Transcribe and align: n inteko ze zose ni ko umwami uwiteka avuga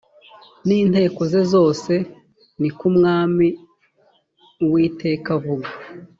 n 0.67 0.69
inteko 0.81 1.21
ze 1.31 1.41
zose 1.53 1.93
ni 2.59 2.69
ko 2.77 2.83
umwami 2.91 3.47
uwiteka 4.63 5.27
avuga 5.37 5.69